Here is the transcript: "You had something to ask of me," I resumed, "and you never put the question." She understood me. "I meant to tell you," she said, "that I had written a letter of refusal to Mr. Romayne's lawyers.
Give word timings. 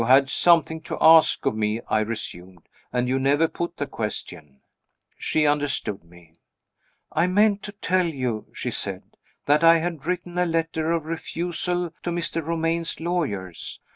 "You 0.01 0.07
had 0.07 0.31
something 0.31 0.81
to 0.89 0.97
ask 0.99 1.45
of 1.45 1.55
me," 1.55 1.79
I 1.87 1.99
resumed, 1.99 2.67
"and 2.91 3.07
you 3.07 3.19
never 3.19 3.47
put 3.47 3.77
the 3.77 3.85
question." 3.85 4.61
She 5.15 5.45
understood 5.45 6.03
me. 6.03 6.39
"I 7.11 7.27
meant 7.27 7.61
to 7.61 7.71
tell 7.71 8.07
you," 8.07 8.47
she 8.51 8.71
said, 8.71 9.03
"that 9.45 9.63
I 9.63 9.77
had 9.77 10.07
written 10.07 10.39
a 10.39 10.47
letter 10.47 10.91
of 10.91 11.05
refusal 11.05 11.93
to 12.01 12.09
Mr. 12.09 12.43
Romayne's 12.43 12.99
lawyers. 12.99 13.79